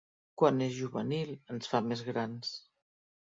Quan 0.41 0.61
és 0.67 0.71
juvenil 0.77 1.35
ens 1.55 1.71
fa 1.73 1.81
més 1.91 2.03
grans. 2.09 2.55